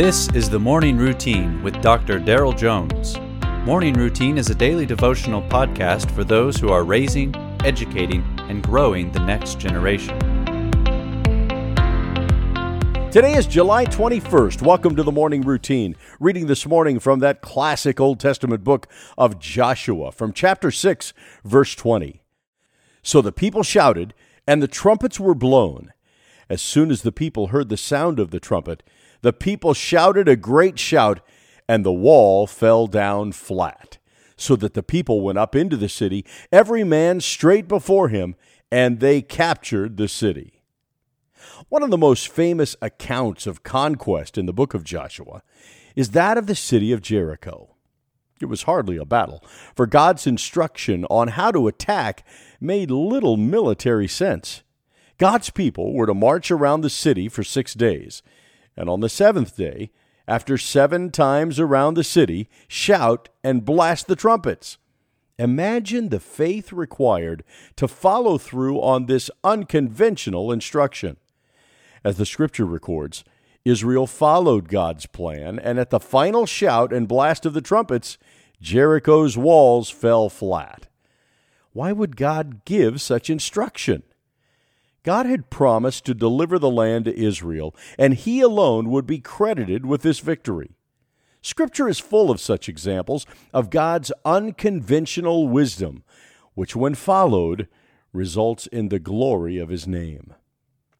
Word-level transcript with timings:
This 0.00 0.30
is 0.30 0.48
the 0.48 0.58
Morning 0.58 0.96
Routine 0.96 1.62
with 1.62 1.82
Dr. 1.82 2.18
Daryl 2.18 2.56
Jones. 2.56 3.18
Morning 3.66 3.92
Routine 3.92 4.38
is 4.38 4.48
a 4.48 4.54
daily 4.54 4.86
devotional 4.86 5.42
podcast 5.42 6.10
for 6.12 6.24
those 6.24 6.56
who 6.56 6.70
are 6.70 6.84
raising, 6.84 7.36
educating, 7.66 8.24
and 8.48 8.62
growing 8.62 9.12
the 9.12 9.20
next 9.20 9.58
generation. 9.58 10.18
Today 13.10 13.34
is 13.34 13.46
July 13.46 13.84
21st. 13.84 14.62
Welcome 14.62 14.96
to 14.96 15.02
the 15.02 15.12
Morning 15.12 15.42
Routine. 15.42 15.94
Reading 16.18 16.46
this 16.46 16.66
morning 16.66 16.98
from 16.98 17.18
that 17.18 17.42
classic 17.42 18.00
Old 18.00 18.18
Testament 18.18 18.64
book 18.64 18.88
of 19.18 19.38
Joshua, 19.38 20.12
from 20.12 20.32
chapter 20.32 20.70
6, 20.70 21.12
verse 21.44 21.74
20. 21.74 22.22
So 23.02 23.20
the 23.20 23.32
people 23.32 23.62
shouted, 23.62 24.14
and 24.46 24.62
the 24.62 24.66
trumpets 24.66 25.20
were 25.20 25.34
blown. 25.34 25.92
As 26.50 26.60
soon 26.60 26.90
as 26.90 27.02
the 27.02 27.12
people 27.12 27.46
heard 27.46 27.68
the 27.68 27.76
sound 27.76 28.18
of 28.18 28.32
the 28.32 28.40
trumpet, 28.40 28.82
the 29.22 29.32
people 29.32 29.72
shouted 29.72 30.28
a 30.28 30.34
great 30.34 30.80
shout, 30.80 31.20
and 31.68 31.86
the 31.86 31.92
wall 31.92 32.48
fell 32.48 32.88
down 32.88 33.30
flat, 33.30 33.98
so 34.36 34.56
that 34.56 34.74
the 34.74 34.82
people 34.82 35.20
went 35.20 35.38
up 35.38 35.54
into 35.54 35.76
the 35.76 35.88
city, 35.88 36.26
every 36.50 36.82
man 36.82 37.20
straight 37.20 37.68
before 37.68 38.08
him, 38.08 38.34
and 38.68 38.98
they 38.98 39.22
captured 39.22 39.96
the 39.96 40.08
city. 40.08 40.60
One 41.68 41.84
of 41.84 41.90
the 41.90 41.96
most 41.96 42.26
famous 42.26 42.74
accounts 42.82 43.46
of 43.46 43.62
conquest 43.62 44.36
in 44.36 44.46
the 44.46 44.52
book 44.52 44.74
of 44.74 44.82
Joshua 44.82 45.42
is 45.94 46.10
that 46.10 46.36
of 46.36 46.48
the 46.48 46.56
city 46.56 46.90
of 46.92 47.00
Jericho. 47.00 47.76
It 48.40 48.46
was 48.46 48.64
hardly 48.64 48.96
a 48.96 49.04
battle, 49.04 49.44
for 49.76 49.86
God's 49.86 50.26
instruction 50.26 51.04
on 51.04 51.28
how 51.28 51.52
to 51.52 51.68
attack 51.68 52.26
made 52.60 52.90
little 52.90 53.36
military 53.36 54.08
sense. 54.08 54.62
God's 55.20 55.50
people 55.50 55.92
were 55.92 56.06
to 56.06 56.14
march 56.14 56.50
around 56.50 56.80
the 56.80 56.88
city 56.88 57.28
for 57.28 57.44
six 57.44 57.74
days, 57.74 58.22
and 58.74 58.88
on 58.88 59.00
the 59.00 59.10
seventh 59.10 59.54
day, 59.54 59.90
after 60.26 60.56
seven 60.56 61.10
times 61.10 61.60
around 61.60 61.92
the 61.92 62.04
city, 62.04 62.48
shout 62.68 63.28
and 63.44 63.62
blast 63.62 64.06
the 64.06 64.16
trumpets. 64.16 64.78
Imagine 65.38 66.08
the 66.08 66.20
faith 66.20 66.72
required 66.72 67.44
to 67.76 67.86
follow 67.86 68.38
through 68.38 68.80
on 68.80 69.04
this 69.04 69.30
unconventional 69.44 70.50
instruction. 70.50 71.18
As 72.02 72.16
the 72.16 72.24
scripture 72.24 72.64
records, 72.64 73.22
Israel 73.62 74.06
followed 74.06 74.68
God's 74.68 75.04
plan, 75.04 75.58
and 75.58 75.78
at 75.78 75.90
the 75.90 76.00
final 76.00 76.46
shout 76.46 76.94
and 76.94 77.06
blast 77.06 77.44
of 77.44 77.52
the 77.52 77.60
trumpets, 77.60 78.16
Jericho's 78.62 79.36
walls 79.36 79.90
fell 79.90 80.30
flat. 80.30 80.88
Why 81.74 81.92
would 81.92 82.16
God 82.16 82.64
give 82.64 83.02
such 83.02 83.28
instruction? 83.28 84.02
God 85.02 85.26
had 85.26 85.50
promised 85.50 86.04
to 86.04 86.14
deliver 86.14 86.58
the 86.58 86.70
land 86.70 87.06
to 87.06 87.18
Israel, 87.18 87.74
and 87.98 88.14
he 88.14 88.40
alone 88.40 88.90
would 88.90 89.06
be 89.06 89.18
credited 89.18 89.86
with 89.86 90.02
this 90.02 90.18
victory. 90.18 90.76
Scripture 91.42 91.88
is 91.88 91.98
full 91.98 92.30
of 92.30 92.40
such 92.40 92.68
examples 92.68 93.24
of 93.54 93.70
God's 93.70 94.12
unconventional 94.26 95.48
wisdom, 95.48 96.04
which, 96.54 96.76
when 96.76 96.94
followed, 96.94 97.66
results 98.12 98.66
in 98.66 98.90
the 98.90 98.98
glory 98.98 99.56
of 99.56 99.70
his 99.70 99.86
name. 99.86 100.34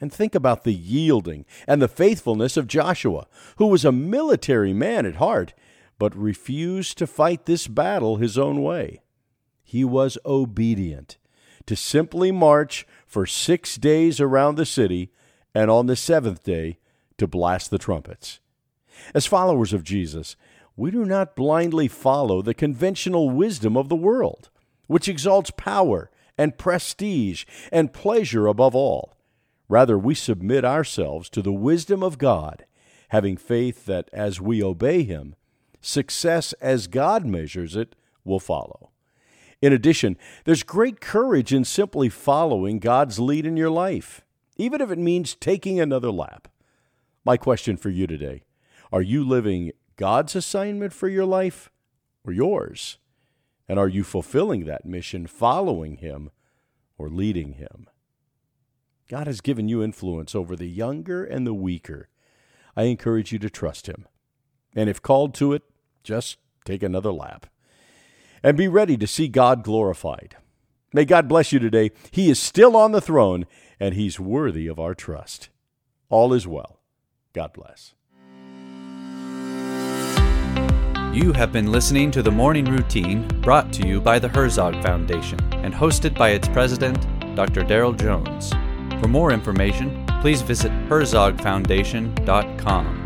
And 0.00 0.10
think 0.10 0.34
about 0.34 0.64
the 0.64 0.72
yielding 0.72 1.44
and 1.68 1.82
the 1.82 1.88
faithfulness 1.88 2.56
of 2.56 2.66
Joshua, 2.66 3.26
who 3.56 3.66
was 3.66 3.84
a 3.84 3.92
military 3.92 4.72
man 4.72 5.04
at 5.04 5.16
heart, 5.16 5.52
but 5.98 6.16
refused 6.16 6.96
to 6.98 7.06
fight 7.06 7.44
this 7.44 7.68
battle 7.68 8.16
his 8.16 8.38
own 8.38 8.62
way. 8.62 9.02
He 9.62 9.84
was 9.84 10.18
obedient 10.24 11.18
to 11.66 11.76
simply 11.76 12.32
march 12.32 12.86
for 13.06 13.26
six 13.26 13.76
days 13.76 14.20
around 14.20 14.56
the 14.56 14.66
city, 14.66 15.10
and 15.54 15.70
on 15.70 15.86
the 15.86 15.96
seventh 15.96 16.42
day 16.42 16.78
to 17.18 17.26
blast 17.26 17.70
the 17.70 17.78
trumpets. 17.78 18.40
As 19.14 19.26
followers 19.26 19.72
of 19.72 19.84
Jesus, 19.84 20.36
we 20.76 20.90
do 20.90 21.04
not 21.04 21.36
blindly 21.36 21.88
follow 21.88 22.40
the 22.40 22.54
conventional 22.54 23.30
wisdom 23.30 23.76
of 23.76 23.88
the 23.88 23.96
world, 23.96 24.50
which 24.86 25.08
exalts 25.08 25.50
power 25.56 26.10
and 26.38 26.58
prestige 26.58 27.44
and 27.70 27.92
pleasure 27.92 28.46
above 28.46 28.74
all. 28.74 29.16
Rather, 29.68 29.98
we 29.98 30.14
submit 30.14 30.64
ourselves 30.64 31.28
to 31.30 31.42
the 31.42 31.52
wisdom 31.52 32.02
of 32.02 32.18
God, 32.18 32.64
having 33.08 33.36
faith 33.36 33.86
that 33.86 34.08
as 34.12 34.40
we 34.40 34.62
obey 34.62 35.02
Him, 35.02 35.34
success 35.80 36.52
as 36.54 36.86
God 36.86 37.26
measures 37.26 37.76
it 37.76 37.94
will 38.24 38.40
follow. 38.40 38.91
In 39.62 39.72
addition, 39.72 40.18
there's 40.44 40.64
great 40.64 41.00
courage 41.00 41.54
in 41.54 41.64
simply 41.64 42.08
following 42.08 42.80
God's 42.80 43.20
lead 43.20 43.46
in 43.46 43.56
your 43.56 43.70
life, 43.70 44.22
even 44.56 44.80
if 44.80 44.90
it 44.90 44.98
means 44.98 45.36
taking 45.36 45.78
another 45.78 46.10
lap. 46.10 46.48
My 47.24 47.36
question 47.36 47.76
for 47.76 47.88
you 47.88 48.08
today 48.08 48.42
are 48.90 49.00
you 49.00 49.26
living 49.26 49.70
God's 49.96 50.34
assignment 50.34 50.92
for 50.92 51.08
your 51.08 51.24
life 51.24 51.70
or 52.24 52.32
yours? 52.32 52.98
And 53.68 53.78
are 53.78 53.88
you 53.88 54.02
fulfilling 54.02 54.64
that 54.64 54.84
mission, 54.84 55.28
following 55.28 55.98
Him 55.98 56.30
or 56.98 57.08
leading 57.08 57.52
Him? 57.52 57.86
God 59.08 59.28
has 59.28 59.40
given 59.40 59.68
you 59.68 59.82
influence 59.82 60.34
over 60.34 60.56
the 60.56 60.68
younger 60.68 61.24
and 61.24 61.46
the 61.46 61.54
weaker. 61.54 62.08
I 62.76 62.84
encourage 62.84 63.30
you 63.30 63.38
to 63.38 63.48
trust 63.48 63.86
Him. 63.86 64.08
And 64.74 64.90
if 64.90 65.00
called 65.00 65.34
to 65.34 65.52
it, 65.52 65.62
just 66.02 66.38
take 66.64 66.82
another 66.82 67.12
lap 67.12 67.46
and 68.42 68.56
be 68.56 68.68
ready 68.68 68.96
to 68.96 69.06
see 69.06 69.28
God 69.28 69.62
glorified. 69.62 70.36
May 70.92 71.04
God 71.04 71.28
bless 71.28 71.52
you 71.52 71.58
today. 71.58 71.90
He 72.10 72.30
is 72.30 72.38
still 72.38 72.76
on 72.76 72.92
the 72.92 73.00
throne, 73.00 73.46
and 73.80 73.94
He's 73.94 74.20
worthy 74.20 74.66
of 74.66 74.78
our 74.78 74.94
trust. 74.94 75.48
All 76.08 76.34
is 76.34 76.46
well. 76.46 76.80
God 77.32 77.52
bless. 77.52 77.94
You 81.14 81.32
have 81.34 81.52
been 81.52 81.70
listening 81.70 82.10
to 82.12 82.22
the 82.22 82.30
Morning 82.30 82.64
Routine 82.64 83.28
brought 83.42 83.70
to 83.74 83.86
you 83.86 84.00
by 84.00 84.18
the 84.18 84.28
Herzog 84.28 84.82
Foundation 84.82 85.38
and 85.52 85.74
hosted 85.74 86.16
by 86.16 86.30
its 86.30 86.48
president, 86.48 87.06
Dr. 87.34 87.64
Daryl 87.64 87.98
Jones. 87.98 88.50
For 89.00 89.08
more 89.08 89.30
information, 89.30 90.06
please 90.22 90.40
visit 90.40 90.72
herzogfoundation.com. 90.88 93.01